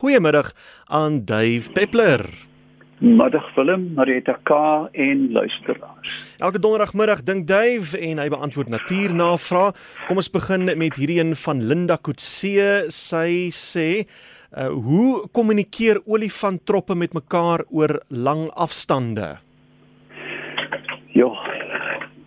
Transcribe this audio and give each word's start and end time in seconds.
Goeiemiddag 0.00 0.52
aan 0.88 1.24
Dave 1.24 1.72
Peppler. 1.72 2.22
Middag 2.98 3.54
Willem, 3.54 3.92
Marita 3.94 4.38
K 4.42 4.50
en 4.92 5.32
luisteraars. 5.32 6.36
Elke 6.38 6.58
donderdagmiddag 6.58 7.20
dink 7.22 7.44
Dave 7.44 7.98
en 8.00 8.16
hy 8.16 8.30
beantwoord 8.32 8.72
natuurnavrae. 8.72 9.74
Kom 10.08 10.16
ons 10.22 10.30
begin 10.32 10.64
met 10.80 10.96
hierdie 10.96 11.18
een 11.20 11.34
van 11.36 11.60
Linda 11.68 11.98
Kutse. 12.00 12.86
Sy 12.88 13.52
sê, 13.52 14.08
uh, 14.56 14.72
"Hoe 14.72 15.28
kommunikeer 15.36 16.00
olifanttroppe 16.06 16.96
met 16.96 17.12
mekaar 17.12 17.66
oor 17.68 18.00
lang 18.08 18.48
afstande?" 18.56 19.36
Ja. 21.12 21.28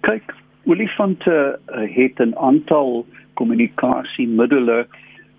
Kyk, 0.05 0.29
olifante 0.69 1.57
uh, 1.57 1.89
het 1.97 2.21
'n 2.21 2.37
aantal 2.37 3.05
kommunikasiemiddels 3.33 4.85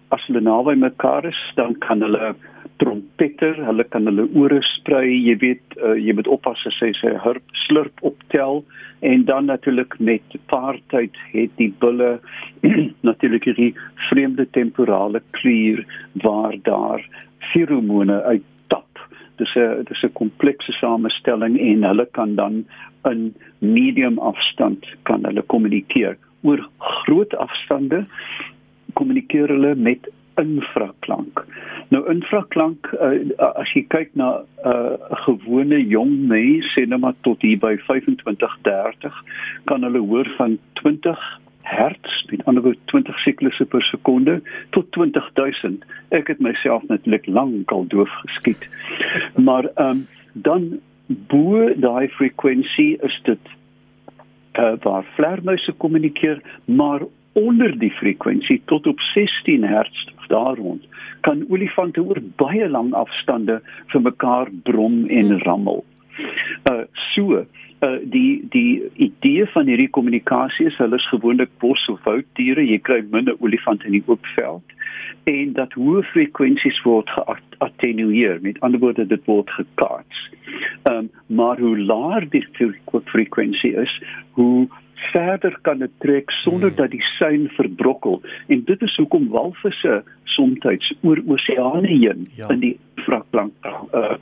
as 0.09 0.25
hulle 0.29 0.41
naby 0.41 0.75
mekaar 0.77 1.27
is, 1.27 1.41
dan 1.57 1.75
kan 1.85 2.03
hulle 2.03 2.35
trompeter, 2.83 3.57
hulle 3.67 3.85
kan 3.85 4.09
hulle 4.09 4.27
ore 4.39 4.61
sprei, 4.75 5.07
jy 5.13 5.37
weet, 5.43 5.77
uh, 5.81 5.95
jy 5.99 6.15
moet 6.19 6.31
oppas 6.31 6.61
as 6.69 6.79
hy 6.83 6.91
sy 6.99 7.15
hurp 7.25 7.45
slurp 7.67 8.03
optel 8.03 8.65
en 9.05 9.25
dan 9.29 9.47
natuurlik 9.51 9.99
met 9.99 10.37
paartyd 10.51 11.17
het 11.33 11.53
die 11.61 11.71
bulle 11.83 12.19
natuurlik 13.09 13.47
hierdie 13.51 13.73
vreemde 14.09 14.47
temporale 14.57 15.23
klier 15.39 15.85
waar 16.25 16.57
daar 16.69 17.05
feromone 17.53 18.21
uittap. 18.25 18.89
Dis 19.39 19.55
'n 19.57 19.85
dis 19.89 20.05
'n 20.05 20.13
komplekse 20.21 20.73
samestelling 20.81 21.59
en 21.61 21.85
hulle 21.85 22.07
kan 22.13 22.35
dan 22.35 22.65
in 23.11 23.35
medium 23.59 24.19
afstand 24.19 24.87
kan 25.03 25.25
hulle 25.25 25.43
kommunikeer 25.43 26.17
oor 26.43 26.61
groot 26.79 27.35
afstande 27.37 28.05
kommunikeer 28.99 29.49
hulle 29.49 29.75
met 29.75 30.09
infraklank. 30.41 31.45
Nou 31.95 32.03
infraklank 32.11 32.89
uh, 32.97 33.13
as 33.55 33.71
jy 33.77 33.85
kyk 33.93 34.11
na 34.19 34.31
eh, 34.65 34.71
'n 34.71 34.99
uh, 35.13 35.21
gewone 35.27 35.79
jong 35.87 36.15
mens 36.31 36.67
sê 36.75 36.87
nou 36.89 36.99
maar 36.99 37.15
tot 37.23 37.43
hier 37.43 37.59
by 37.59 37.77
25 37.87 38.59
30 38.67 39.21
kan 39.71 39.87
hulle 39.87 40.03
hoor 40.03 40.29
van 40.39 40.59
20 40.83 41.21
hertz 41.65 42.25
met 42.31 42.45
ander 42.45 42.63
woorde 42.63 42.79
20 42.93 43.19
siklusse 43.19 43.65
per 43.65 43.83
sekonde 43.83 44.41
tot 44.71 44.91
20000. 44.93 45.85
Ek 46.11 46.29
het 46.29 46.41
myself 46.41 46.83
netlik 46.89 47.27
lank 47.27 47.71
al 47.73 47.87
doof 47.89 48.11
geskiet. 48.25 48.69
Maar 49.37 49.71
ehm 49.75 49.91
um, 49.91 50.07
dan 50.33 50.81
bo 51.07 51.69
daai 51.77 52.09
frekwensie 52.09 52.97
is 53.03 53.21
dit 53.23 53.51
uh, 54.59 54.73
waar 54.83 55.05
vlermuise 55.15 55.73
kommunikeer, 55.73 56.41
maar 56.65 57.01
onder 57.35 57.79
die 57.79 57.91
frekwensie 57.91 58.63
tot 58.71 58.87
op 58.87 59.01
16 59.01 59.65
Hz 59.65 60.07
of 60.19 60.27
daar 60.33 60.57
rond 60.57 60.87
kan 61.21 61.45
olifante 61.49 62.03
oor 62.03 62.21
baie 62.37 62.69
lang 62.69 62.93
afstande 62.95 63.61
vir 63.93 64.03
mekaar 64.05 64.51
brom 64.69 65.05
en 65.09 65.39
rammel. 65.47 65.85
Uh 66.71 66.85
so 67.15 67.41
uh 67.41 67.97
die 68.17 68.45
die 68.55 68.83
idee 69.09 69.47
van 69.55 69.71
hierdie 69.71 69.91
kommunikasie 69.97 70.69
is 70.71 70.79
hulle 70.83 71.01
is 71.01 71.09
gewoonlik 71.13 71.51
bos 71.65 71.89
of 71.93 72.05
wouddiere, 72.05 72.65
jy 72.65 72.79
kry 72.79 73.01
minder 73.17 73.37
olifante 73.41 73.89
in 73.91 73.99
die 73.99 74.05
oop 74.07 74.27
veld 74.37 74.79
en 75.31 75.53
dat 75.57 75.73
hoë 75.81 76.03
frekwensies 76.13 76.79
word 76.85 77.09
geattenueer, 77.17 78.43
met 78.45 78.59
ander 78.61 78.81
woorde 78.83 79.07
dit 79.09 79.29
word 79.31 79.51
gekaats. 79.57 80.25
Um 80.91 81.11
maar 81.27 81.61
hoe 81.61 81.79
laer 81.81 82.29
die 82.31 82.45
frekwensie 83.13 83.73
is, 83.81 83.95
hoe 84.37 84.69
verder 85.13 85.59
kan 85.63 85.79
dit 85.79 85.91
trek 85.99 86.31
sonder 86.31 86.69
hmm. 86.69 86.77
dat 86.77 86.91
die 86.91 87.03
suin 87.19 87.49
verbrokkel 87.57 88.23
en 88.47 88.65
dit 88.65 88.83
is 88.83 88.97
hoekom 88.97 89.29
walvisse 89.29 90.03
soms 90.25 90.93
oor 91.03 91.21
oseane 91.27 91.89
heen 91.89 92.27
ja. 92.37 92.49
in 92.49 92.61
die 92.61 92.79
vrakplank 93.05 93.53
uh, 93.95 94.15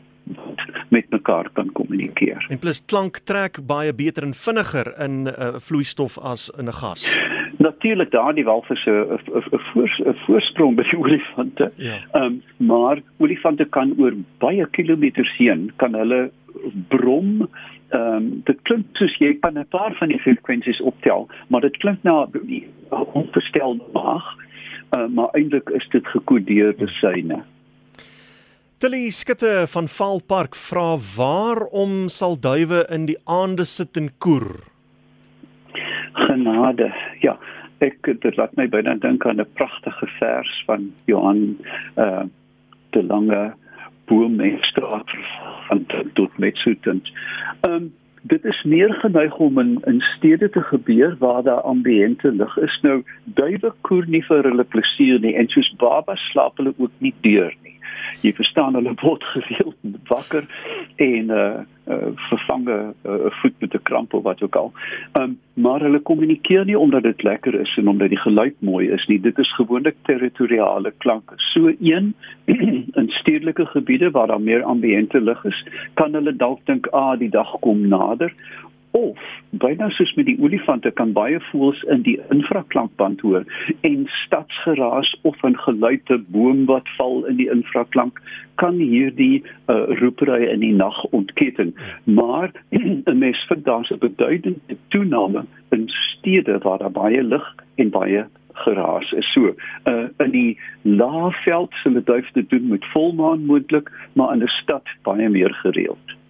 met 0.89 1.11
mekaar 1.11 1.51
kan 1.53 1.73
kommunikeer. 1.73 2.47
En 2.49 2.59
plus 2.59 2.85
klank 2.85 3.19
trek 3.29 3.59
baie 3.67 3.95
beter 3.95 4.23
en 4.23 4.35
vinniger 4.35 4.93
in 5.05 5.25
'n 5.25 5.27
uh, 5.29 5.59
vloeistof 5.59 6.19
as 6.19 6.51
in 6.59 6.69
'n 6.69 6.73
gas. 6.73 7.19
Natuurlik 7.59 8.11
daar 8.11 8.35
die 8.35 8.45
walvisse 8.45 8.91
'n 8.91 9.19
voor, 9.73 9.91
voorsprong 10.27 10.77
by 10.77 10.83
die 10.83 10.99
olifante. 11.05 11.73
Ja. 11.77 11.99
Um, 12.13 12.43
maar 12.57 13.03
olifante 13.19 13.65
kan 13.65 13.95
oor 13.99 14.13
baie 14.39 14.67
kilometers 14.71 15.37
heen 15.37 15.73
kan 15.77 15.95
hulle 15.95 16.31
brom 16.89 17.49
ehm 17.93 18.17
um, 18.17 18.29
dit 18.49 18.61
klink 18.69 18.87
soos 18.97 19.15
jy 19.21 19.35
kan 19.41 19.59
'n 19.59 19.69
paar 19.69 19.95
van 19.99 20.09
die 20.09 20.21
frekwensies 20.21 20.81
optel, 20.81 21.29
maar 21.49 21.61
dit 21.61 21.77
klink 21.77 22.03
na 22.03 22.27
onverstelde 22.91 23.85
mag, 23.93 24.25
uh, 24.97 25.07
maar 25.09 25.29
eintlik 25.33 25.69
is 25.71 25.89
dit 25.93 26.07
gekodeerde 26.07 26.89
syne. 26.89 27.43
Tilly 28.79 29.11
Skutte 29.11 29.65
van 29.69 29.89
Vaalpark 29.89 30.55
vra 30.55 30.97
waarom 31.17 32.09
sal 32.09 32.41
duwe 32.41 32.87
in 32.91 33.05
die 33.07 33.19
aande 33.25 33.65
sit 33.65 33.97
en 33.97 34.09
koer? 34.19 34.59
Genade. 36.13 36.89
Ja, 37.21 37.37
ek 37.79 38.09
dit 38.21 38.37
laat 38.37 38.57
my 38.57 38.67
byna 38.69 38.95
dink 38.95 39.27
aan 39.27 39.41
'n 39.41 39.53
pragtige 39.55 40.07
vers 40.19 40.63
van 40.67 40.93
Johan 41.05 41.59
uh 41.97 42.25
de 42.93 43.03
Lange 43.03 43.55
boom 44.13 44.41
en 44.41 44.59
straat 44.61 45.11
van 45.69 45.87
tot 46.13 46.39
met 46.39 46.57
soetend. 46.57 47.13
Ehm 47.61 47.75
um, 47.75 47.91
dit 48.23 48.45
is 48.45 48.63
meer 48.63 48.93
geneig 48.95 49.37
om 49.37 49.59
in 49.59 49.79
in 49.85 50.01
stede 50.01 50.51
te 50.51 50.61
gebeur 50.63 51.17
waar 51.19 51.43
daar 51.43 51.61
ambiente 51.61 52.33
lig 52.33 52.57
is. 52.57 52.79
Nou 52.83 53.03
duiwe 53.25 53.73
koer 53.81 54.07
nie 54.07 54.23
vir 54.29 54.47
hulle 54.51 54.65
plesier 54.75 55.21
nie 55.21 55.35
en 55.35 55.49
soos 55.49 55.75
babas 55.77 56.23
slaap 56.31 56.57
hulle 56.57 56.75
ook 56.77 56.95
nie 56.99 57.15
deur 57.21 57.55
nie. 57.63 57.72
Jy 58.21 58.33
verstaan 58.33 58.75
hulle 58.75 58.95
word 59.03 59.25
gereeld 59.35 59.77
wakker 60.09 60.47
en 60.97 61.31
uh 61.31 61.61
uh, 61.89 61.95
vervange 62.15 62.95
'n 63.05 63.11
uh, 63.11 63.31
voet 63.41 63.55
met 63.59 63.75
'n 63.75 63.83
kramp 63.83 64.15
of 64.15 64.23
wat 64.23 64.43
ook 64.43 64.57
al. 64.57 64.73
Um, 65.13 65.39
maar 65.55 65.81
hulle 65.81 65.99
kommunikeer 65.99 66.65
nie 66.65 66.79
omdat 66.79 67.03
dit 67.03 67.23
lekker 67.23 67.55
is 67.55 67.77
en 67.77 67.89
omdat 67.89 68.09
die 68.09 68.19
geluid 68.19 68.55
mooi 68.59 68.89
is 68.89 69.07
nie. 69.07 69.21
Dit 69.21 69.39
is 69.39 69.55
gewoonlik 69.55 69.97
territoriale 70.03 70.93
klanke. 70.99 71.35
So 71.37 71.73
een 71.81 72.15
in 73.01 73.09
stedelike 73.09 73.67
gebiede 73.67 74.11
waar 74.11 74.27
daar 74.27 74.41
meer 74.41 74.63
ambiente 74.63 75.21
lig 75.21 75.45
is, 75.45 75.67
kan 75.95 76.15
hulle 76.15 76.37
dalk 76.37 76.61
dink, 76.65 76.87
"Ah, 76.87 77.19
die 77.19 77.31
dag 77.31 77.59
kom 77.61 77.89
nader." 77.89 78.33
Of 78.93 79.19
byna 79.51 79.89
soos 79.91 80.13
met 80.15 80.27
die 80.29 80.37
olifante 80.41 80.91
kan 80.91 81.13
baie 81.17 81.41
voels 81.51 81.81
in 81.95 82.03
die 82.07 82.19
infraklankband 82.35 83.21
hoor 83.25 83.45
en 83.89 84.05
stadsgeraas 84.25 85.13
of 85.23 85.37
'n 85.49 85.57
geluide 85.65 86.19
boom 86.29 86.65
wat 86.65 86.89
val 86.97 87.25
in 87.25 87.37
die 87.37 87.51
infraklank 87.51 88.21
kan 88.55 88.77
hierdie 88.77 89.43
uh, 89.67 89.89
roepery 90.01 90.45
in 90.45 90.61
die 90.61 90.75
nag 90.75 91.05
ontketen. 91.05 91.75
Maar 92.05 92.53
'n 92.71 93.19
mens 93.19 93.45
vind 93.49 93.65
daar 93.65 93.89
'n 93.91 93.99
beduidende 93.99 94.77
toename 94.89 95.45
in 95.71 95.89
stede 95.89 96.59
waar 96.59 96.79
daar 96.79 96.91
baie 96.91 97.23
lig 97.23 97.55
en 97.75 97.91
baie 97.91 98.27
geraas 98.53 99.13
is. 99.13 99.33
So 99.33 99.55
uh, 99.85 100.09
in 100.19 100.31
die 100.31 100.59
laafveld 100.83 101.73
sal 101.73 101.93
dit 101.93 102.07
duif 102.07 102.31
te 102.31 102.47
doen 102.47 102.69
met 102.69 102.85
volmaan 102.93 103.47
moontlik 103.47 103.91
maar 104.13 104.33
in 104.33 104.43
'n 104.43 104.57
stad 104.63 104.87
baie 105.03 105.29
meer 105.29 105.55
gereeld 105.55 106.22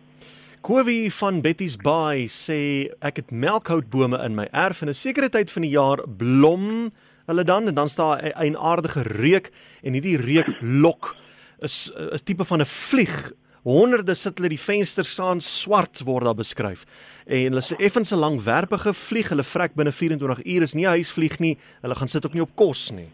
Kowie 0.63 1.11
van 1.11 1.41
Betty's 1.43 1.75
Bay 1.75 2.29
sê 2.31 2.87
ek 3.03 3.17
het 3.19 3.31
melkhoutbome 3.35 4.21
in 4.23 4.37
my 4.39 4.45
erf 4.55 4.85
en 4.85 4.89
'n 4.89 4.95
sekere 4.95 5.29
tyd 5.29 5.51
van 5.51 5.63
die 5.67 5.75
jaar 5.75 5.99
blom 6.07 6.93
hulle 7.27 7.45
dan 7.45 7.67
en 7.67 7.75
dan 7.75 7.89
staan 7.89 8.23
'n 8.23 8.31
eienaardige 8.39 9.03
reuk 9.03 9.51
en 9.83 9.93
hierdie 9.93 10.17
reuk 10.17 10.47
lok 10.63 11.17
is 11.59 11.91
'n 11.91 12.23
tipe 12.25 12.45
van 12.45 12.61
'n 12.61 12.65
vlieg. 12.65 13.33
Honderde 13.65 14.15
sit 14.15 14.39
hulle 14.39 14.49
die 14.49 14.67
vensters 14.71 15.11
staan 15.11 15.41
swart 15.41 16.01
word 16.05 16.25
daar 16.25 16.35
beskryf. 16.35 16.85
En 17.27 17.53
hulle 17.53 17.61
sê 17.61 17.75
effens 17.79 18.13
'n 18.13 18.19
langwerpige 18.19 18.95
vlieg, 18.95 19.29
hulle 19.29 19.43
vrek 19.43 19.75
binne 19.75 19.93
24 19.93 20.45
uur 20.47 20.63
is 20.63 20.75
nie 20.75 20.87
'n 20.87 20.95
huisvlieg 20.95 21.41
nie. 21.41 21.59
Hulle 21.81 21.95
gaan 21.95 22.09
sit 22.09 22.25
ook 22.25 22.35
nie 22.35 22.43
op 22.43 22.55
kos 22.55 22.93
nie. 22.93 23.11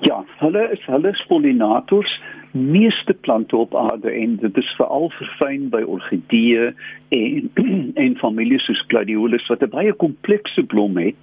Ja, 0.00 0.24
hulle 0.38 0.70
is 0.72 0.86
hulle 0.86 1.24
pollinators 1.28 2.20
meeste 2.52 3.14
plante 3.14 3.56
op 3.56 3.76
aarde 3.76 4.10
en 4.10 4.36
dit 4.36 4.56
is 4.56 4.74
veral 4.76 5.10
verfyn 5.16 5.68
by 5.72 5.82
orgideeë 5.88 6.72
en 7.16 7.50
en 8.04 8.16
families 8.20 8.64
soos 8.68 8.84
gladiolus 8.92 9.46
wat 9.48 9.62
'n 9.62 9.72
baie 9.72 9.92
komplekse 9.92 10.62
blom 10.62 10.96
het 10.96 11.16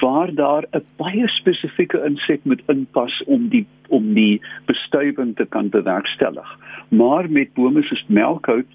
waar 0.00 0.34
daar 0.34 0.66
'n 0.72 0.84
baie 0.96 1.28
spesifieke 1.28 2.02
insek 2.06 2.44
moet 2.44 2.62
inpas 2.66 3.22
om 3.26 3.48
die 3.48 3.66
om 3.88 4.14
die 4.14 4.40
bestuiving 4.66 5.36
te 5.36 5.46
kan 5.46 5.68
bewerkstellig. 5.68 6.58
Maar 6.88 7.30
met 7.30 7.54
bome 7.54 7.82
soos 7.82 8.04
melkhout 8.06 8.66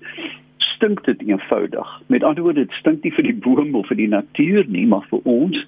stink 0.57 1.06
dit 1.06 1.21
eenvoudig. 1.27 2.01
Met 2.07 2.24
ander 2.24 2.44
woorde, 2.44 2.65
dit 2.65 2.71
stink 2.71 3.03
nie 3.03 3.13
vir 3.13 3.24
die 3.24 3.39
boom 3.48 3.75
of 3.75 3.88
vir 3.88 3.98
die 3.98 4.12
natuur 4.12 4.65
nie, 4.68 4.88
maar 4.88 5.06
vir 5.09 5.19
ons 5.24 5.65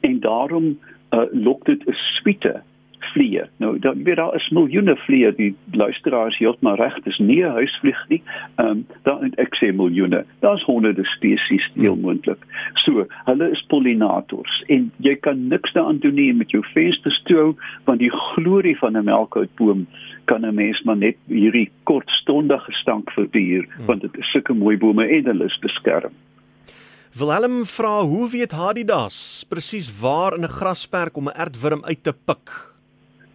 en 0.00 0.20
daarom 0.20 0.78
uh, 1.10 1.26
lok 1.32 1.64
dit 1.64 1.82
'n 1.88 1.94
sweete 1.94 2.62
vliee. 3.14 3.44
Nou 3.62 3.78
dan 3.78 4.02
weer 4.04 4.18
daar 4.18 4.34
is 4.34 4.48
miljoene 4.50 4.96
vliee 5.06 5.32
die 5.34 5.54
luisteraars 5.72 6.38
heeltemal 6.38 6.76
reg, 6.80 6.98
dis 7.06 7.18
nie 7.18 7.42
'n 7.44 7.56
huisvlieg 7.60 8.00
nie. 8.08 8.22
Ehm 8.56 8.68
um, 8.68 8.86
dan 9.02 9.32
ek 9.36 9.54
sê 9.60 9.72
miljoene. 9.72 10.24
Daar's 10.40 10.64
honderde 10.64 11.04
spesies 11.04 11.70
heel 11.74 11.96
moontlik. 11.96 12.42
So, 12.84 13.06
hulle 13.24 13.50
is 13.50 13.64
pollinators 13.68 14.62
en 14.66 14.90
jy 14.98 15.14
kan 15.16 15.48
niks 15.48 15.72
daaraan 15.72 15.98
doen 15.98 16.14
nie 16.14 16.32
met 16.34 16.50
jou 16.50 16.62
vensters 16.72 17.22
toe 17.24 17.54
want 17.84 17.98
die 17.98 18.10
glorie 18.10 18.78
van 18.78 18.96
'n 18.96 19.04
melkhoutboom 19.04 19.86
kan 20.24 20.46
'n 20.46 20.54
mens 20.54 20.82
maar 20.82 20.96
net 20.96 21.16
hierdie 21.26 21.70
kortstondige 21.82 22.72
stank 22.72 23.10
verduur 23.10 23.66
hmm. 23.76 23.86
want 23.86 24.00
dit 24.00 24.16
is 24.16 24.30
sulke 24.30 24.54
mooi 24.54 24.76
bome 24.76 25.06
en 25.08 25.24
hulle 25.24 25.44
is 25.44 25.58
beskerm. 25.58 26.12
Willem 27.14 27.64
vra 27.64 28.02
hoe 28.02 28.28
weet 28.30 28.50
Hadidas 28.50 29.44
presies 29.48 30.00
waar 30.00 30.34
in 30.34 30.44
'n 30.44 30.56
grasperk 30.58 31.16
om 31.16 31.28
'n 31.28 31.38
ertwurm 31.38 31.84
uit 31.84 32.02
te 32.02 32.12
pik? 32.12 32.73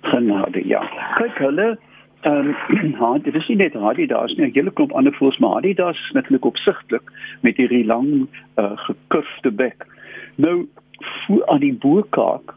Genade, 0.01 0.67
ja. 0.67 0.81
Kyk 1.15 1.37
hulle 1.37 1.77
Ehm 2.21 2.55
um, 3.01 3.21
dit 3.23 3.35
is 3.35 3.47
nie 3.47 3.55
net 3.55 3.73
Hadidas 3.73 4.33
nie, 4.35 4.45
'n 4.47 4.53
hele 4.53 4.71
klomp 4.71 4.91
ander 4.91 5.13
voels 5.13 5.37
maar 5.37 5.53
Hadidas 5.53 5.95
is 5.95 6.11
natuurlik 6.11 6.45
opsigtelik 6.45 7.11
met 7.41 7.57
hierdie 7.57 7.85
lang 7.85 8.27
uh, 8.59 8.71
gekurfde 8.75 9.51
bek. 9.51 9.85
Nou 10.35 10.67
voor 10.99 11.45
aan 11.47 11.59
die 11.59 11.73
boerkaak 11.73 12.55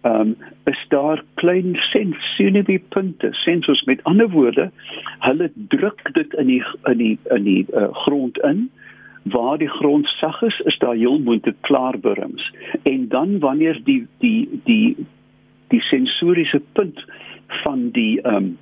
ehm 0.00 0.20
um, 0.20 0.36
is 0.64 0.84
daar 0.88 1.24
klein 1.34 1.74
sensitivity 1.74 2.78
punte, 2.88 3.28
sensors 3.32 3.82
met 3.82 4.04
ander 4.04 4.30
woorde, 4.30 4.70
hulle 5.18 5.50
druk 5.54 6.12
dit 6.12 6.34
in 6.34 6.46
die 6.46 6.64
in 6.84 6.98
die 6.98 7.18
in 7.30 7.42
die 7.42 7.66
uh, 7.72 7.88
grond 7.92 8.38
in 8.38 8.70
waar 9.22 9.58
die 9.58 9.68
grond 9.68 10.06
sag 10.06 10.42
is, 10.42 10.60
is 10.60 10.78
daar 10.78 10.94
heel 10.94 11.18
moontlik 11.18 11.56
klaarburms. 11.60 12.54
En 12.82 13.08
dan 13.08 13.38
wanneer 13.38 13.80
die 13.84 14.06
die 14.18 14.60
die 14.64 14.96
die 15.68 15.82
sensoriese 15.90 16.62
punt 16.72 17.04
van 17.64 17.90
die 17.90 18.20
ehm 18.22 18.34
um, 18.34 18.56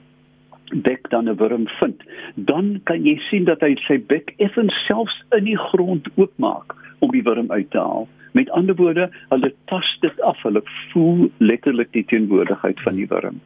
bek 0.83 1.11
dan 1.11 1.29
'n 1.29 1.37
wurm 1.37 1.69
vind, 1.79 2.03
dan 2.35 2.81
kan 2.85 3.05
jy 3.05 3.19
sien 3.31 3.45
dat 3.45 3.61
hy 3.61 3.77
sy 3.87 3.99
bek 3.99 4.35
effens 4.37 4.75
selfs 4.87 5.23
in 5.37 5.45
die 5.45 5.59
grond 5.59 6.09
oopmaak 6.15 6.75
om 6.99 7.11
die 7.11 7.23
wurm 7.23 7.51
uit 7.51 7.71
te 7.71 7.79
haal. 7.79 8.09
Met 8.33 8.51
ander 8.51 8.75
woorde, 8.75 9.11
hulle 9.29 9.55
tas 9.65 9.99
dit 10.01 10.21
af, 10.21 10.43
hulle 10.43 10.63
voel 10.93 11.31
letterlik 11.39 11.93
die 11.93 12.05
teenwoordigheid 12.05 12.81
van 12.81 12.95
die 12.95 13.07
wurm. 13.07 13.41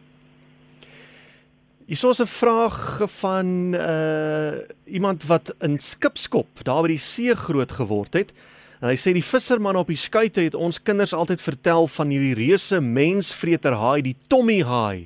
Hier 1.86 2.10
is 2.10 2.20
'n 2.20 2.26
vraag 2.26 3.02
van 3.20 3.74
uh 3.74 4.52
iemand 4.86 5.26
wat 5.26 5.54
in 5.60 5.78
Skipskop 5.78 6.48
daar 6.62 6.82
by 6.82 6.88
die 6.88 6.98
see 6.98 7.34
groot 7.34 7.72
geword 7.72 8.14
het. 8.14 8.32
En 8.80 8.88
hy 8.88 8.96
sê 8.96 9.12
die 9.12 9.24
visserman 9.24 9.76
op 9.76 9.90
die 9.92 9.98
skuite 10.00 10.40
het 10.40 10.54
ons 10.56 10.78
kinders 10.80 11.12
altyd 11.12 11.42
vertel 11.44 11.88
van 11.92 12.12
hierdie 12.12 12.36
reuse 12.38 12.78
mensvreter 12.80 13.74
haai, 13.76 14.00
die 14.06 14.16
Tommy 14.32 14.62
haai. 14.64 15.04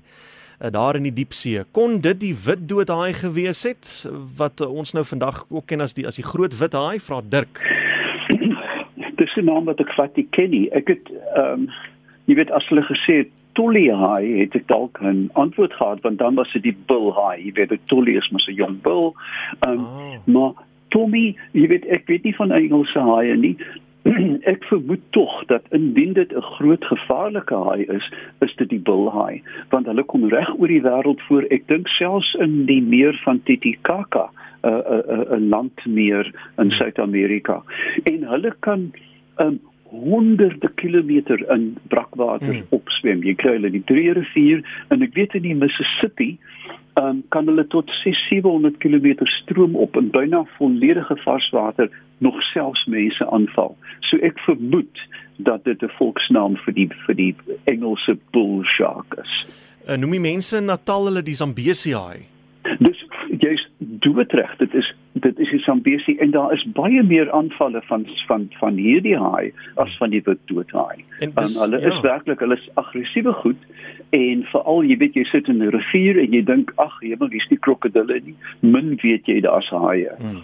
Uh, 0.62 0.70
daar 0.70 0.94
in 0.94 1.08
die 1.08 1.14
diepsee. 1.16 1.64
Kon 1.74 1.98
dit 1.98 2.20
die 2.20 2.34
wit 2.44 2.68
doodhaai 2.70 3.16
gewees 3.18 3.64
het 3.66 3.88
wat 4.38 4.62
uh, 4.62 4.70
ons 4.70 4.94
nou 4.94 5.02
vandag 5.02 5.42
ook 5.50 5.66
ken 5.66 5.82
as 5.82 5.96
die 5.98 6.06
as 6.06 6.20
die 6.20 6.26
groot 6.26 6.54
wit 6.60 6.76
haai? 6.78 7.02
Vra 7.02 7.18
Dirk. 7.26 7.58
Dis 9.18 9.34
'n 9.34 9.50
naam 9.50 9.66
wat 9.66 9.82
ek 9.82 9.90
vat 9.98 10.14
die 10.14 10.28
Kenny. 10.30 10.68
Ek 10.70 10.94
het 10.94 11.10
ehm 11.34 11.66
um, 11.66 11.72
jy 12.30 12.38
weet 12.38 12.54
as 12.54 12.64
hulle 12.70 12.86
gesê 12.86 13.24
het 13.24 13.32
Tolly 13.58 13.90
High 13.90 14.38
het 14.38 14.54
ek 14.54 14.70
dalk 14.70 15.02
'n 15.02 15.30
antwoord 15.34 15.74
gehad 15.74 16.06
want 16.06 16.22
dan 16.22 16.38
was 16.38 16.52
dit 16.54 16.62
die 16.62 16.78
Bull 16.86 17.10
High. 17.10 17.42
Jy 17.42 17.52
weet, 17.58 17.74
Tolly 17.90 18.14
is 18.14 18.30
mos 18.30 18.46
'n 18.46 18.54
jong 18.54 18.78
bull. 18.86 19.12
Ehm 19.66 19.72
um, 19.72 19.84
oh. 19.84 20.14
maar 20.24 20.52
Tommy, 20.94 21.32
jy 21.52 21.66
weet 21.72 21.88
ek 21.90 22.06
weet 22.10 22.22
nie 22.28 22.36
van 22.38 22.54
Engelse 22.54 23.02
haie 23.02 23.34
nie. 23.36 23.56
ek 24.52 24.64
vermoed 24.68 25.02
tog 25.16 25.32
dat 25.50 25.64
indien 25.76 26.12
dit 26.12 26.32
'n 26.32 26.48
groot 26.56 26.84
gevaarlike 26.84 27.56
haai 27.66 27.84
is, 27.96 28.06
is 28.46 28.54
dit 28.60 28.68
die 28.68 28.82
High 28.86 29.40
want 29.72 29.86
hulle 29.86 30.04
kom 30.04 30.28
reg 30.28 30.50
oor 30.58 30.68
die 30.68 30.82
wêreld 30.84 31.20
voor. 31.28 31.46
Ek 31.50 31.66
dink 31.72 31.88
selfs 31.88 32.34
in 32.34 32.66
die 32.66 32.82
meer 32.82 33.16
van 33.24 33.42
Titicaca 33.42 34.28
'n 34.28 34.68
uh, 34.68 34.70
'n 34.70 35.02
uh, 35.10 35.36
'n 35.38 35.42
uh, 35.42 35.48
landmeer 35.50 36.32
in 36.58 36.70
Suid-Amerika. 36.70 37.62
En 38.04 38.22
hulle 38.22 38.52
kan 38.60 38.92
um, 39.40 39.60
honderde 39.84 40.70
kilometer 40.74 41.50
in 41.50 41.76
brakwater 41.88 42.54
mm. 42.54 42.62
opswem. 42.68 43.22
Jy 43.22 43.34
kry 43.34 43.52
hulle 43.56 43.66
in 43.66 43.78
die 43.78 43.88
Drie 43.90 44.12
rivier 44.12 44.64
en 44.88 45.02
ek 45.02 45.14
weet 45.14 45.34
in 45.34 45.42
die 45.42 45.54
Mississippi 45.54 46.34
um, 47.00 47.22
kan 47.28 47.46
hulle 47.46 47.66
tot 47.66 47.90
600 48.02 48.76
km 48.78 49.26
stroom 49.40 49.76
op 49.76 49.96
in 49.96 50.10
byna 50.10 50.44
volledige 50.58 51.16
varswater 51.16 51.90
nog 52.18 52.42
selfs 52.42 52.84
mense 52.84 53.30
aanval. 53.30 53.76
So 54.00 54.16
ek 54.16 54.38
vermoed 54.46 55.06
dat 55.36 55.64
dit 55.64 55.82
'n 55.82 55.92
volksnaam 55.98 56.56
vir 56.56 56.74
die 56.74 56.88
vir 57.06 57.14
die 57.14 57.34
Engelse 57.64 58.18
bull 58.30 58.64
shark 58.64 59.14
is. 59.22 59.32
Uh, 59.88 59.96
noem 59.96 60.10
die 60.10 60.20
mense 60.20 60.56
in 60.56 60.64
Natal 60.64 61.04
hulle 61.04 61.22
die 61.22 61.34
Zambesi 61.34 61.92
haai. 61.92 62.24
Dis 62.78 63.04
jy's 63.38 63.68
doodreg. 63.78 64.56
Dit 64.56 64.74
is 64.74 64.94
dit 65.12 65.38
is 65.38 65.50
die 65.50 65.60
Zambesi 65.60 66.16
en 66.18 66.30
daar 66.30 66.52
is 66.52 66.64
baie 66.74 67.02
meer 67.02 67.30
aanvalle 67.30 67.82
van 67.86 68.06
van 68.26 68.48
van 68.58 68.74
hierdie 68.76 69.16
haai 69.18 69.52
as 69.74 69.96
van 69.96 70.10
die 70.10 70.22
wit 70.24 70.40
doodhaai. 70.50 71.04
En 71.18 71.32
dis, 71.34 71.56
um, 71.56 71.62
hulle 71.62 71.80
ja. 71.80 71.86
is 71.92 72.00
werklik 72.00 72.40
hulle 72.40 72.58
is 72.58 72.68
aggressiewe 72.74 73.32
goed 73.32 73.60
en 74.14 74.44
veral 74.52 74.84
jy 74.86 74.96
weet 75.00 75.16
jy 75.18 75.24
sit 75.30 75.48
in 75.50 75.62
'n 75.62 75.72
rivier 75.74 76.18
en 76.22 76.32
jy 76.32 76.42
dink 76.44 76.72
ag 76.78 76.94
hemel 77.02 77.30
hier's 77.30 77.48
die 77.50 77.58
krokodille 77.58 78.20
nie. 78.22 78.36
Min 78.60 78.98
weet 79.02 79.26
jy 79.26 79.40
daar's 79.40 79.70
haie. 79.70 80.12
Hmm. 80.18 80.42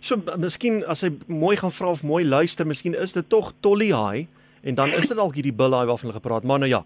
So 0.00 0.20
miskien 0.38 0.84
as 0.84 1.02
hy 1.02 1.10
mooi 1.26 1.56
gaan 1.56 1.72
vra 1.72 1.90
of 1.90 2.04
mooi 2.04 2.24
luister, 2.24 2.66
miskien 2.66 2.94
is 2.94 3.12
dit 3.12 3.28
tog 3.28 3.52
Tolly 3.60 3.90
haai 3.90 4.26
en 4.62 4.74
dan 4.74 4.92
is 4.92 5.08
dit 5.08 5.16
dalk 5.16 5.34
hierdie 5.34 5.52
bullaai 5.52 5.86
waarvan 5.86 6.10
hulle 6.10 6.20
gepraat. 6.20 6.44
Maar 6.44 6.58
nou 6.58 6.70
ja, 6.70 6.84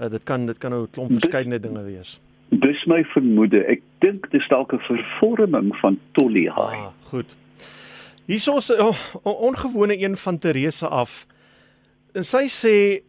uh, 0.00 0.08
dit 0.10 0.22
kan 0.24 0.46
dit 0.46 0.58
kan 0.58 0.70
nou 0.70 0.82
'n 0.82 0.90
klomp 0.90 1.10
verskeidenheid 1.10 1.62
dinge 1.62 1.82
wees. 1.84 2.20
Dis 2.50 2.84
my 2.86 3.04
vermoede. 3.04 3.64
Ek 3.66 3.82
dink 4.00 4.30
dis 4.30 4.48
dalk 4.48 4.72
'n 4.72 4.78
vervorming 4.78 5.76
van 5.76 5.98
Tolly 6.12 6.46
High. 6.46 6.80
Ah, 6.86 6.92
goed. 7.02 7.36
Hierso's 8.26 8.70
'n 8.70 8.80
oh, 8.80 8.96
ongewone 9.22 9.98
een 9.98 10.16
van 10.16 10.38
Teresa 10.38 10.86
af. 10.86 11.26
En 12.14 12.24
sy 12.24 12.46
sê 12.48 13.02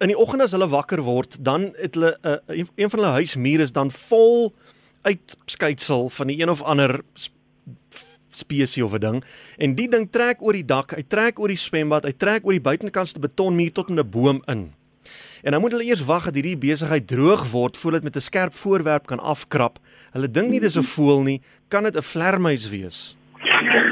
in 0.00 0.08
die 0.08 0.18
oggend 0.18 0.42
as 0.42 0.54
hulle 0.56 0.68
wakker 0.68 1.02
word, 1.04 1.36
dan 1.44 1.70
het 1.76 1.94
hulle 1.94 2.16
'n 2.22 2.40
uh, 2.48 2.64
een 2.74 2.90
van 2.90 2.98
hulle 2.98 3.12
huismure 3.20 3.62
is 3.62 3.72
dan 3.72 3.90
vol 3.90 4.54
uitskeitsel 5.02 6.08
van 6.08 6.26
die 6.26 6.40
een 6.40 6.50
of 6.50 6.62
ander 6.62 7.00
spesie 8.30 8.84
of 8.84 8.92
'n 8.92 9.00
ding 9.00 9.24
en 9.58 9.74
die 9.74 9.88
ding 9.88 10.10
trek 10.10 10.42
oor 10.42 10.52
die 10.52 10.64
dak, 10.64 10.90
hy 10.96 11.02
trek 11.02 11.38
oor 11.38 11.48
die 11.48 11.56
swembad, 11.56 12.04
hy 12.04 12.12
trek 12.12 12.44
oor 12.44 12.52
die 12.52 12.68
buitenkantste 12.68 13.20
betonmuur 13.20 13.72
tot 13.72 13.88
in 13.88 13.98
'n 13.98 14.10
boom 14.10 14.42
in. 14.46 14.72
En 15.42 15.52
dan 15.52 15.60
moet 15.60 15.72
hulle 15.72 15.84
eers 15.84 16.04
wag 16.04 16.24
dat 16.24 16.34
hierdie 16.34 16.56
besigheid 16.56 17.06
droog 17.08 17.50
word 17.50 17.76
voordat 17.76 18.02
met 18.02 18.16
'n 18.16 18.20
skerp 18.20 18.54
voorwerp 18.54 19.06
kan 19.06 19.18
afkrap. 19.18 19.78
Hulle 20.12 20.30
dink 20.30 20.48
nie 20.48 20.60
dis 20.60 20.76
'n 20.76 20.82
voël 20.82 21.22
nie, 21.22 21.40
kan 21.68 21.82
dit 21.82 21.96
'n 21.96 22.02
vlermuis 22.02 22.68
wees? 22.68 23.16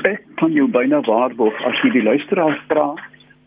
Ek 0.02 0.24
kan 0.36 0.52
jou 0.52 0.68
byna 0.68 1.00
waarborg 1.00 1.54
as 1.64 1.82
jy 1.82 1.90
die 1.90 2.02
luisteraar 2.02 2.64
vra 2.68 2.94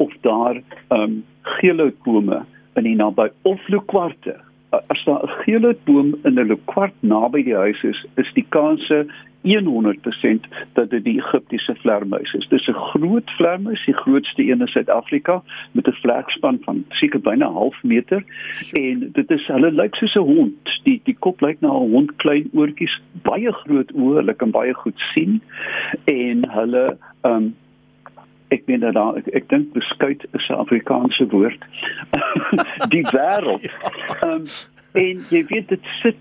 of 0.01 0.13
daar 0.21 0.61
ehm 0.87 1.01
um, 1.01 1.23
geelhoutbome 1.41 2.45
in 2.73 2.83
die 2.83 2.95
naby 2.95 3.29
of 3.41 3.67
lukwarte. 3.67 4.35
As 4.69 5.03
daar 5.05 5.23
'n 5.23 5.35
geelhoutboom 5.43 6.15
in 6.23 6.39
'n 6.39 6.47
lukwart 6.47 6.95
naby 6.99 7.43
die 7.43 7.55
huis 7.55 7.83
is, 7.83 8.05
is 8.15 8.33
die 8.33 8.45
kanse 8.49 9.05
100% 9.41 10.47
dat 10.73 10.89
dit 10.89 11.03
die 11.03 11.17
Egiptiese 11.17 11.75
vlermuis 11.75 12.33
is. 12.33 12.47
Dis 12.47 12.67
'n 12.67 12.73
groot 12.73 13.29
vlermuis, 13.31 13.85
die 13.85 13.93
grootste 13.93 14.41
een 14.41 14.61
in 14.61 14.67
Suid-Afrika 14.67 15.43
met 15.71 15.87
'n 15.87 15.99
vlerkspan 16.01 16.57
van 16.61 16.85
seker 16.89 17.21
byna 17.21 17.47
'n 17.47 17.53
half 17.53 17.83
meter 17.83 18.23
en 18.71 19.09
dit 19.13 19.31
is 19.31 19.47
hulle 19.47 19.71
lyk 19.71 19.95
soos 19.95 20.15
'n 20.15 20.19
hond. 20.35 20.79
Die 20.83 21.01
die 21.03 21.15
kop 21.19 21.41
lyk 21.41 21.59
na 21.59 21.67
'n 21.67 21.91
hond, 21.91 22.15
klein 22.15 22.49
oortjies, 22.53 23.01
baie 23.21 23.51
groot 23.51 23.91
oë, 23.91 24.15
hulle 24.15 24.33
kan 24.33 24.51
baie 24.51 24.73
goed 24.73 24.99
sien 25.13 25.41
en 26.05 26.49
hulle 26.49 26.97
um 27.21 27.55
ek 28.51 28.65
meen 28.67 28.83
dat 28.83 28.95
daar, 28.97 29.17
ek, 29.21 29.27
ek 29.41 29.49
dink 29.49 29.73
beskuit 29.73 30.25
is 30.37 30.47
'n 30.49 30.59
Afrikaanse 30.59 31.27
woord. 31.31 31.61
die 32.93 33.05
wêreld. 33.11 33.67
Um 34.21 34.43
en 35.03 35.21
jy 35.29 35.45
weet 35.47 35.69
dit 35.71 35.85
sit 36.01 36.19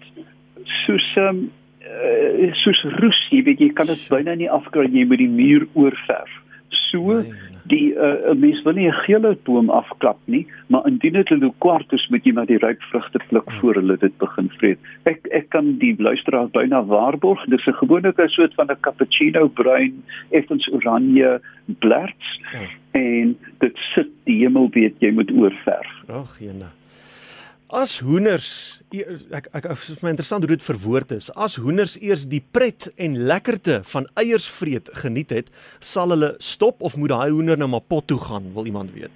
soos 0.87 1.06
um, 1.18 1.50
uh, 1.82 2.52
soos 2.62 2.82
roes, 3.00 3.18
jy 3.30 3.42
weet 3.49 3.60
jy 3.60 3.72
kan 3.75 3.90
dit 3.90 4.06
byna 4.12 4.37
nie 4.38 4.50
afkry 4.50 4.87
jy 4.90 5.06
moet 5.10 5.22
die 5.22 5.32
muur 5.32 5.66
oorverf. 5.75 6.30
So 6.91 7.23
die 7.71 7.93
uh, 7.95 8.33
mens 8.35 8.62
wil 8.62 8.75
nie 8.75 8.89
'n 8.89 9.03
gele 9.07 9.37
boom 9.45 9.71
afklap 9.71 10.19
nie, 10.25 10.47
maar 10.67 10.87
indien 10.87 11.12
dit 11.12 11.31
'n 11.31 11.53
kwartus 11.59 12.09
moet 12.09 12.25
jy 12.25 12.33
maar 12.33 12.47
die 12.47 12.59
ryk 12.59 12.83
vrugte 12.83 13.21
pluk 13.29 13.49
hmm. 13.49 13.59
voor 13.59 13.75
hulle 13.75 13.97
dit 13.97 14.19
begin 14.19 14.49
vreet. 14.59 14.79
Ek 15.05 15.27
ek 15.31 15.49
kan 15.49 15.79
die 15.79 15.95
luisteraar 15.99 16.49
byna 16.49 16.85
waarborg, 16.85 17.45
dis 17.45 17.67
'n 17.67 17.73
gewone 17.83 18.12
soort 18.27 18.55
van 18.55 18.71
'n 18.71 18.81
cappuccino 18.81 19.49
bruin, 19.49 20.03
effens 20.31 20.69
oranje 20.73 21.41
blerts 21.79 22.41
hmm. 22.53 22.69
en 22.93 23.39
dit 23.59 23.77
sit 23.95 24.09
die 24.25 24.39
hemel 24.43 24.69
weet 24.71 24.95
jy 24.99 25.11
moet 25.11 25.31
oorverf. 25.31 25.91
Ag, 26.09 26.39
jene. 26.39 26.79
As 27.71 28.00
hoenders 28.03 28.83
ek 28.91 29.45
ek 29.55 29.67
is 29.71 30.00
my 30.03 30.11
interessant 30.11 30.43
hoe 30.43 30.50
dit 30.50 30.65
verwoord 30.65 31.12
is. 31.15 31.29
As 31.39 31.55
hoenders 31.62 31.93
eers 32.03 32.25
die 32.27 32.41
pret 32.43 32.89
en 32.99 33.15
lekkerte 33.31 33.77
van 33.93 34.09
eiers 34.19 34.49
vreet 34.50 34.91
geniet 35.05 35.31
het, 35.31 35.53
sal 35.79 36.11
hulle 36.11 36.33
stop 36.43 36.83
of 36.83 36.97
moet 36.99 37.15
daai 37.15 37.31
hoender 37.31 37.61
nou 37.61 37.69
maar 37.71 37.87
pot 37.87 38.09
toe 38.11 38.19
gaan, 38.19 38.50
wil 38.57 38.67
iemand 38.67 38.91
weet. 38.97 39.15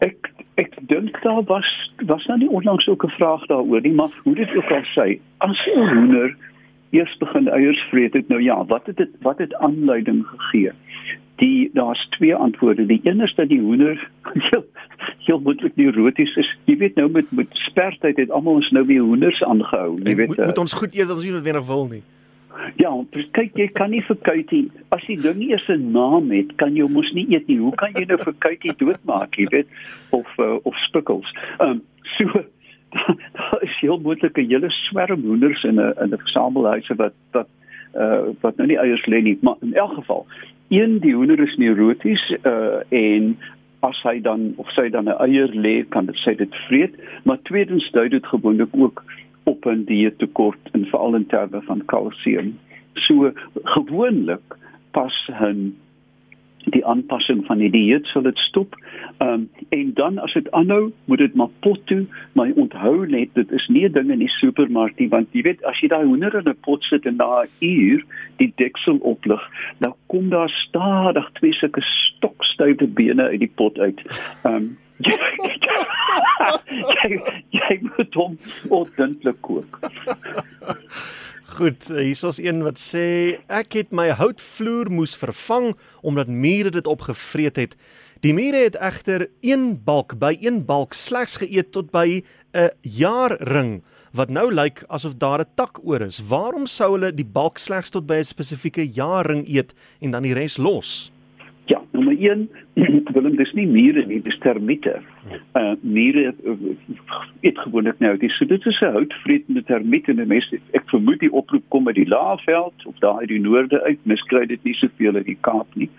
Ek 0.00 0.32
ek 0.56 0.80
dink 0.88 1.20
daar 1.20 1.44
was 1.52 1.68
was 2.08 2.24
nou 2.32 2.38
nie 2.40 2.48
onlangs 2.48 2.88
ook 2.88 3.04
'n 3.04 3.16
vraag 3.20 3.44
daaroor 3.52 3.84
nie, 3.84 3.92
maar 3.92 4.12
hoe 4.24 4.34
dit 4.34 4.48
ook 4.56 4.72
al 4.72 4.88
sê, 4.96 5.20
as 5.44 5.60
'n 5.68 5.88
hoender 5.92 6.36
eers 6.96 7.16
begin 7.20 7.48
eiers 7.48 7.82
vreet 7.90 8.14
het, 8.16 8.28
nou 8.28 8.40
ja, 8.40 8.64
wat 8.64 8.86
het 8.86 8.96
dit 8.96 9.12
wat 9.20 9.38
het 9.38 9.54
aanleiding 9.54 10.24
gegee? 10.24 10.72
die 11.38 11.70
daar's 11.72 12.06
twee 12.10 12.34
antwoorde. 12.34 12.86
Die 12.86 13.00
een 13.02 13.22
is 13.22 13.34
dat 13.34 13.48
die 13.48 13.60
hoender 13.60 14.10
heel, 15.28 15.40
moontlik 15.44 15.76
neuroties 15.76 16.34
is. 16.40 16.50
Jy 16.68 16.76
weet 16.82 16.96
nou 17.00 17.08
met 17.14 17.30
met 17.36 17.58
spertyd 17.68 18.16
het 18.20 18.30
almal 18.34 18.60
ons 18.62 18.70
nou 18.76 18.84
weer 18.88 19.04
hoenders 19.04 19.42
aangehou. 19.46 19.98
Jy 20.02 20.14
weet 20.14 20.34
moet, 20.34 20.46
moet 20.50 20.62
ons 20.64 20.78
goed 20.80 20.94
eet 20.96 21.08
as 21.08 21.18
ons 21.20 21.28
nie 21.28 21.34
noodwendig 21.36 21.66
wil 21.68 21.86
nie. 21.92 22.04
Ja, 22.80 22.90
kyk 23.36 23.56
jy 23.60 23.68
kan 23.78 23.92
nie 23.94 24.02
vir 24.02 24.18
kuitie 24.26 24.64
as 24.94 25.04
die 25.06 25.18
ding 25.20 25.40
eens 25.46 25.68
'n 25.70 25.92
naam 25.94 26.32
het, 26.34 26.56
kan 26.56 26.74
jy 26.76 26.88
mos 26.90 27.10
nie 27.14 27.26
eet 27.30 27.46
nie. 27.46 27.58
Hoe 27.58 27.74
kan 27.74 27.92
jy 27.94 28.04
nou 28.08 28.18
vir 28.18 28.34
kuitie 28.38 28.74
doodmaak, 28.76 29.38
jy 29.38 29.46
weet, 29.52 29.68
of 30.10 30.26
uh, 30.38 30.58
of 30.62 30.74
spikkels. 30.88 31.28
Ehm 31.58 31.70
um, 31.70 31.82
so 32.16 32.44
daar 33.36 33.62
is 33.62 33.78
heel 33.80 33.98
moontlik 33.98 34.36
'n 34.38 34.48
hele 34.48 34.70
swerm 34.70 35.22
hoenders 35.22 35.62
in 35.64 35.80
'n 35.80 35.94
in 36.02 36.10
'n 36.12 36.18
versamelhuise 36.18 36.94
wat 36.96 37.14
wat 37.32 37.48
uh 37.94 38.34
wat 38.40 38.56
nou 38.56 38.68
nie 38.68 38.78
eiers 38.78 39.06
lê 39.06 39.22
nie, 39.22 39.38
maar 39.40 39.56
in 39.60 39.74
elk 39.74 39.94
geval, 39.94 40.26
een 40.68 40.98
die 41.00 41.14
hoender 41.14 41.40
is 41.40 41.56
neuroties 41.56 42.36
uh 42.44 42.80
en 42.88 43.38
as 43.86 43.98
hy 44.02 44.20
dan 44.20 44.52
of 44.56 44.70
sy 44.74 44.88
dan 44.90 45.08
'n 45.08 45.18
eier 45.22 45.50
lê, 45.54 45.84
kan 45.88 46.06
dit 46.06 46.16
sê 46.24 46.36
dit 46.36 46.54
vreet, 46.66 46.94
maar 47.24 47.38
tweedens 47.42 47.90
dui 47.92 48.08
dit 48.08 48.26
gewoonlik 48.26 48.72
ook 48.72 49.04
op 49.44 49.66
'n 49.66 49.84
dieettekort 49.84 50.62
en 50.72 50.86
veral 50.86 51.14
in 51.14 51.26
terme 51.26 51.62
van 51.62 51.84
kalsium. 51.84 52.58
So 52.94 53.32
gewoonlik 53.64 54.56
pas 54.92 55.14
'n 55.28 55.76
die 56.70 56.84
aanpassing 56.86 57.44
van 57.46 57.58
die 57.58 57.70
dieet 57.70 58.06
sal 58.06 58.22
dit 58.22 58.38
stop. 58.38 58.76
Ehm 59.18 59.28
um, 59.28 59.48
en 59.74 59.92
dan 59.94 60.18
as 60.18 60.32
dit 60.32 60.50
aanhou, 60.50 60.92
moet 61.04 61.18
dit 61.18 61.34
maar 61.34 61.50
pot 61.60 61.80
toe, 61.86 62.06
maar 62.32 62.50
onthou 62.54 63.06
net 63.06 63.28
dit 63.34 63.52
is 63.52 63.66
nie 63.68 63.84
'n 63.88 63.92
ding 63.92 64.10
in 64.10 64.18
die 64.18 64.34
supermark 64.40 64.98
nie, 64.98 65.08
want 65.08 65.28
jy 65.32 65.42
weet 65.42 65.64
as 65.64 65.80
jy 65.80 65.88
daai 65.88 66.04
hoender 66.04 66.34
in 66.34 66.48
'n 66.48 66.56
pot 66.62 66.82
sit 66.82 67.06
en 67.06 67.16
na 67.16 67.42
'n 67.42 67.48
uur 67.60 68.04
die 68.36 68.52
deksel 68.56 68.96
oplig, 68.96 69.42
dan 69.78 69.94
kom 70.06 70.28
daar 70.28 70.50
stadig 70.50 71.30
twee 71.32 71.52
sulke 71.52 71.82
stokstywe 71.82 72.86
bene 72.86 73.22
uit 73.22 73.40
die 73.40 73.52
pot 73.54 73.78
uit. 73.78 74.00
Ehm 74.44 74.54
um, 74.54 74.76
jy 77.02 77.20
jy 77.50 77.78
moet 77.82 78.14
hom 78.14 78.38
ordentlik 78.68 79.40
kook. 79.40 79.78
Goed, 81.48 81.86
hier's 81.88 82.20
ons 82.28 82.36
een 82.44 82.58
wat 82.60 82.76
sê 82.76 83.38
ek 83.48 83.72
het 83.78 83.94
my 83.96 84.10
houtvloer 84.12 84.90
moes 84.92 85.14
vervang 85.16 85.70
omdat 86.04 86.28
mure 86.28 86.68
dit 86.74 86.86
opgevreet 86.86 87.56
het. 87.56 87.76
Die 88.20 88.34
mure 88.36 88.66
het 88.66 88.76
egter 88.84 89.24
een 89.40 89.78
balk 89.86 90.18
by 90.20 90.34
een 90.42 90.60
balk 90.68 90.92
slegs 90.92 91.38
geëet 91.40 91.72
tot 91.72 91.88
by 91.90 92.20
'n 92.52 92.68
jaarring 92.82 93.80
wat 94.12 94.28
nou 94.28 94.52
lyk 94.52 94.84
asof 94.88 95.16
daar 95.16 95.40
'n 95.40 95.54
tak 95.56 95.80
oor 95.84 96.02
is. 96.02 96.20
Waarom 96.20 96.66
sou 96.66 96.92
hulle 96.92 97.14
die 97.14 97.24
balk 97.24 97.58
slegs 97.58 97.90
tot 97.90 98.06
by 98.06 98.20
'n 98.20 98.24
spesifieke 98.24 98.84
jaarring 98.84 99.48
eet 99.48 99.72
en 100.00 100.10
dan 100.10 100.22
die 100.22 100.34
res 100.34 100.58
los? 100.58 101.10
Ja, 102.18 102.32
1, 102.74 103.04
Willem, 103.12 103.36
dis 103.36 103.52
nie 103.52 103.66
mure 103.66 104.02
nie, 104.06 104.18
dis 104.22 104.38
termiete. 104.42 104.96
Uh 105.58 105.74
mure 105.80 106.32
uh, 106.44 106.56
eet 107.46 107.58
gewoonlik 107.62 107.98
nou, 108.02 108.16
dis 108.18 108.34
so 108.38 108.46
dit 108.48 108.66
is 108.66 108.80
'n 108.80 108.92
houtvretende 108.96 109.62
termiet 109.70 110.08
en 110.08 110.26
meeste 110.26 110.58
ek 110.72 110.88
vermoed 110.90 111.20
die 111.20 111.32
oproep 111.32 111.64
kom 111.68 111.86
uit 111.86 111.98
die 112.00 112.08
Laagveld 112.08 112.86
of 112.86 112.98
daar 112.98 113.20
uit 113.22 113.28
die 113.28 113.40
noorde 113.40 113.82
uit, 113.82 113.98
miskry 114.02 114.46
dit 114.46 114.64
nie 114.64 114.74
soveel 114.74 115.16
in 115.16 115.28
die 115.30 115.38
Kaap 115.40 115.74
nie. 115.74 115.90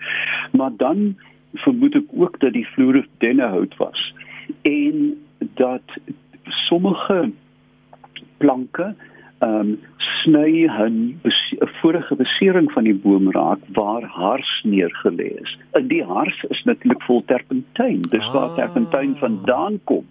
Maar 0.51 0.71
dan 0.77 1.15
vermoed 1.53 1.95
ek 1.95 2.11
ook 2.13 2.39
dat 2.39 2.53
die 2.53 2.67
vloere 2.75 3.05
dennehout 3.17 3.75
was 3.77 4.13
en 4.61 5.15
dat 5.55 5.83
sommige 6.67 7.31
planke 8.37 8.95
ehm 9.39 9.59
um, 9.59 9.79
sny 10.23 10.67
'n 10.67 11.19
vorige 11.81 12.15
besering 12.15 12.71
van 12.71 12.83
die 12.83 12.95
boom 12.95 13.31
raak 13.31 13.59
waar 13.73 14.03
hars 14.03 14.61
neergelê 14.63 15.29
is. 15.41 15.57
In 15.73 15.87
die 15.87 16.03
hars 16.03 16.43
is 16.49 16.63
natuurlik 16.63 17.03
vol 17.03 17.23
terpentyn. 17.25 18.01
Dis 18.01 18.27
ah. 18.27 18.33
waar 18.33 18.53
terpentyn 18.55 19.15
vandaan 19.15 19.79
kom. 19.83 20.05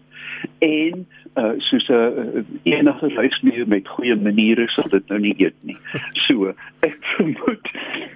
En 0.59 1.07
uh, 1.35 1.53
soos 1.59 1.89
'n 1.89 1.93
uh, 1.93 2.43
enige 2.63 3.11
huismeer 3.15 3.69
met 3.69 3.89
goeie 3.89 4.17
maniere 4.17 4.69
sal 4.69 4.89
dit 4.89 5.09
nou 5.09 5.21
nie 5.21 5.35
eet 5.37 5.59
nie. 5.61 5.77
So, 6.27 6.55
ek 6.81 6.99
vermoed 7.17 7.69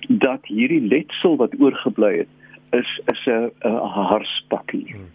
dat 0.09 0.47
hierdie 0.47 0.87
letsel 0.88 1.37
wat 1.37 1.52
oorgebly 1.59 2.16
het 2.19 2.33
is 2.71 3.00
is 3.12 3.26
'n 3.26 3.50
harspakkie. 4.09 4.92
Hmm. 4.92 5.11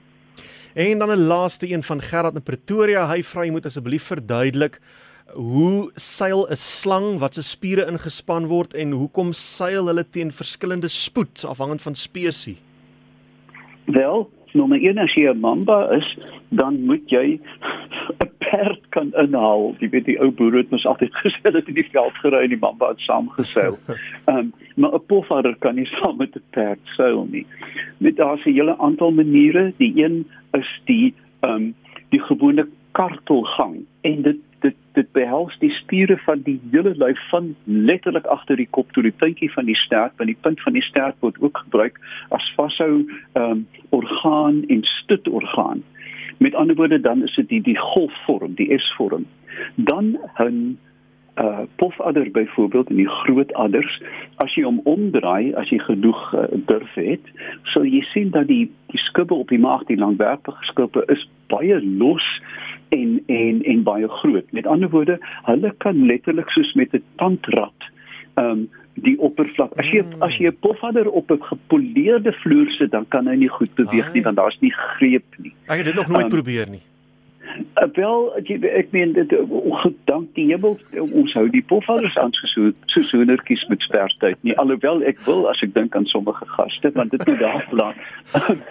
En 0.73 0.99
dan 0.99 1.09
'n 1.09 1.27
laaste 1.27 1.71
een 1.71 1.83
van 1.83 2.01
Gerard 2.01 2.35
in 2.35 2.43
Pretoria. 2.43 3.07
Hy 3.09 3.23
vra 3.23 3.43
jy 3.43 3.51
moet 3.51 3.65
asseblief 3.65 4.03
verduidelik 4.03 4.79
hoe 5.33 5.91
seil 5.95 6.47
'n 6.49 6.55
slang 6.55 7.19
wat 7.19 7.33
se 7.33 7.41
spiere 7.41 7.87
ingespan 7.87 8.45
word 8.47 8.73
en 8.73 8.91
hoekom 8.91 9.33
seil 9.33 9.87
hulle 9.87 10.09
teen 10.09 10.31
verskillende 10.31 10.87
spoed 10.87 11.45
afhangend 11.45 11.81
van 11.81 11.95
spesies? 11.95 12.61
Wel, 13.85 14.29
nommer 14.51 14.79
1 14.83 14.97
as 14.97 15.13
jy 15.13 15.29
'n 15.29 15.39
mamba 15.39 15.89
is, 15.91 16.17
dan 16.49 16.85
moet 16.85 17.09
jy 17.09 17.39
'n 18.23 18.31
perd 18.37 18.81
kan 18.89 19.13
inhaal. 19.13 19.75
Jy 19.79 19.89
weet 19.89 20.05
die 20.05 20.19
ou 20.19 20.31
boere 20.31 20.57
het 20.57 20.69
mos 20.71 20.85
altyd 20.85 21.13
gesê 21.23 21.51
dat 21.51 21.67
in 21.67 21.73
die 21.73 21.89
veld 21.91 22.15
gery 22.23 22.43
en 22.43 22.49
die 22.49 22.63
mamba 22.63 22.89
het 22.89 22.99
saamgeseil. 22.99 23.77
Ehm 24.27 24.37
um, 24.37 24.53
maar 24.75 24.93
'n 24.93 25.05
pofadder 25.05 25.55
kan 25.59 25.75
nie 25.75 25.85
saam 25.85 26.17
met 26.17 26.35
'n 26.35 26.43
perd 26.49 26.79
seil 26.95 27.27
nie. 27.31 27.45
Met 27.97 28.15
daar's 28.15 28.45
'n 28.45 28.53
hele 28.53 28.77
aantal 28.77 29.11
maniere. 29.11 29.73
Die 29.77 29.93
een 30.03 30.27
is 30.51 30.81
die 30.85 31.13
ehm 31.39 31.53
um, 31.53 31.75
die 32.09 32.21
gewone 32.21 32.67
kartelgang 32.91 33.85
en 34.01 34.21
dit 34.21 34.37
dit 34.65 34.75
dit 34.97 35.11
behels 35.11 35.57
die 35.59 35.71
spiere 35.71 36.17
van 36.25 36.41
die 36.45 36.59
hele 36.71 36.93
lyf 36.97 37.19
van 37.29 37.55
letterlik 37.63 38.25
agter 38.25 38.57
die 38.57 38.69
kop 38.69 38.91
tot 38.91 39.03
die 39.03 39.17
puntjie 39.23 39.51
van 39.53 39.65
die 39.65 39.77
stert 39.77 40.15
want 40.17 40.31
die 40.31 40.41
punt 40.41 40.61
van 40.61 40.73
die 40.73 40.85
stert 40.85 41.15
word 41.19 41.37
ook 41.41 41.57
gebruik 41.65 41.99
as 42.29 42.53
vashou 42.55 43.05
um, 43.33 43.67
orgaan 43.89 44.63
en 44.67 44.83
stutorgaan 44.83 45.83
met 46.37 46.55
ander 46.55 46.75
woorde 46.75 47.01
dan 47.01 47.23
is 47.23 47.35
dit 47.35 47.49
die 47.49 47.61
die 47.61 47.77
golfvorm 47.77 48.53
die 48.53 48.77
S-vorm. 48.77 49.25
Dan 49.75 50.17
'n 50.37 50.77
uh 51.37 51.59
pofadder 51.75 52.31
byvoorbeeld 52.31 52.89
in 52.89 52.95
die 52.95 53.09
groot 53.09 53.53
adders 53.53 54.01
as 54.35 54.53
jy 54.55 54.63
hom 54.63 54.79
omdraai 54.83 55.53
as 55.53 55.69
jy 55.69 55.77
genoeg 55.79 56.33
uh, 56.33 56.43
durf 56.65 56.93
het 56.93 57.21
sal 57.63 57.85
jy 57.85 58.01
sien 58.01 58.29
dat 58.29 58.47
die 58.47 58.71
die 58.87 58.99
skubbe 58.99 59.33
op 59.33 59.49
die 59.53 59.59
maag 59.59 59.83
die 59.85 59.97
langwerpige 59.97 60.65
skubbe 60.65 61.03
is 61.13 61.27
baie 61.47 61.77
los 61.85 62.25
en 62.89 63.23
en 63.25 63.63
en 63.63 63.83
baie 63.83 64.07
groot. 64.07 64.51
Met 64.51 64.67
ander 64.67 64.89
woorde, 64.89 65.19
hulle 65.43 65.73
kan 65.77 66.05
letterlik 66.05 66.49
soos 66.49 66.73
met 66.73 66.93
'n 66.93 67.03
tandrad 67.15 67.89
ehm 68.33 68.49
um, 68.49 68.69
die 68.93 69.19
oppervlak. 69.19 69.73
As 69.77 69.89
jy 69.93 70.03
as 70.19 70.37
jy 70.37 70.47
'n 70.47 70.57
pofadder 70.59 71.09
op 71.09 71.31
'n 71.31 71.41
gepoleerde 71.41 72.31
vloer 72.31 72.69
sit, 72.71 72.91
dan 72.91 73.05
kan 73.07 73.27
hy 73.27 73.35
nie 73.35 73.49
goed 73.49 73.73
beweeg 73.75 74.13
nie 74.13 74.21
want 74.21 74.35
daar's 74.35 74.59
nie 74.59 74.73
greep 74.73 75.25
nie. 75.37 75.53
Ek 75.67 75.77
het 75.77 75.85
dit 75.85 75.95
nog 75.95 76.07
nooit 76.07 76.23
um, 76.23 76.29
probeer 76.29 76.69
nie. 76.69 76.81
Uh, 77.57 77.87
wel 77.93 78.35
ek 78.35 78.91
meen 78.91 79.13
dit 79.13 79.33
gedank 79.83 80.33
die 80.35 80.47
hemel 80.51 80.77
ons 80.99 81.33
hou 81.33 81.45
die 81.49 81.63
poffadders 81.69 82.17
aan 82.17 82.33
so 82.33 82.71
so 82.85 83.01
soenertjies 83.01 83.65
met 83.71 83.81
spertyd 83.85 84.37
nie. 84.41 84.55
Alhoewel 84.57 85.03
ek 85.03 85.19
wil 85.25 85.47
as 85.49 85.61
ek 85.65 85.73
dink 85.73 85.95
aan 85.95 86.05
sommige 86.05 86.45
gaste 86.57 86.91
want 86.95 87.11
dit 87.11 87.25
moet 87.27 87.39
daar 87.39 87.65
plan. 87.69 87.93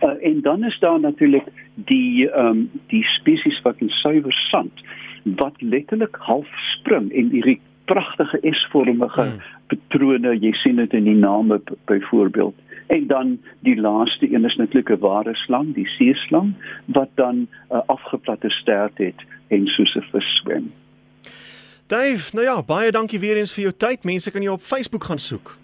En 0.00 0.40
dan 0.44 0.64
is 0.64 0.76
daar 0.78 1.00
natuurlik 1.00 1.46
die 1.74 2.28
ehm 2.28 2.46
um, 2.46 2.58
die 2.92 3.02
spesies 3.16 3.60
wat 3.64 3.80
in 3.80 3.88
suiwer 3.88 4.34
sand 4.50 4.84
wat 5.24 5.56
letterlik 5.58 6.16
half 6.20 6.46
spring 6.76 7.08
en 7.12 7.30
hierdie 7.32 7.60
pragtige 7.84 8.38
S-vormige 8.42 9.22
hmm. 9.22 9.40
patrone 9.66 10.34
jy 10.38 10.52
sien 10.62 10.76
dit 10.82 10.92
in 10.92 11.08
die 11.08 11.18
name 11.18 11.60
byvoorbeeld 11.90 12.54
en 12.86 13.06
dan 13.06 13.38
die 13.60 13.76
laaste 13.80 14.32
een 14.32 14.44
is 14.44 14.56
natuurlik 14.56 14.90
'n 14.90 14.98
ware 14.98 15.34
slang 15.34 15.74
die 15.74 15.88
seeslang 15.88 16.54
wat 16.84 17.08
dan 17.14 17.36
'n 17.36 17.48
uh, 17.72 17.80
afgeplatte 17.86 18.50
stert 18.50 18.98
het 18.98 19.20
en 19.48 19.66
soos 19.66 19.94
'n 19.94 20.04
vis 20.12 20.40
swem 20.40 20.72
Dave 21.86 22.34
nou 22.34 22.46
ja 22.46 22.62
baie 22.62 22.90
dankie 22.90 23.20
weer 23.20 23.36
eens 23.36 23.54
vir 23.54 23.62
jou 23.62 23.74
tyd 23.76 24.04
mense 24.04 24.30
kan 24.30 24.42
jou 24.42 24.54
op 24.54 24.62
Facebook 24.62 25.04
gaan 25.04 25.18
soek 25.18 25.58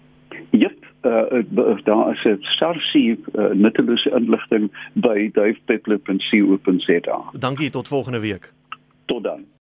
uh, 1.03 1.77
daar 1.83 2.11
is 2.11 2.23
'n 2.23 2.37
sarsie 2.41 3.19
uh, 3.35 3.51
nuttelose 3.51 4.09
inligting 4.09 4.71
by 4.93 5.29
duifpeplop.co.za. 5.31 7.21
Dankie 7.39 7.69
tot 7.69 7.87
volgende 7.87 8.19
week. 8.19 8.53
Tot 9.05 9.23
dan. 9.23 9.52